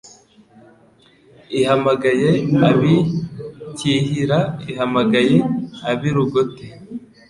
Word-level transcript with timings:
Ihamagaye 1.59 2.31
ab'i 2.69 2.97
Cyihira 3.77 4.39
Ihamagaye 4.71 5.37
ab'i 5.91 6.09
Rugote, 6.15 6.65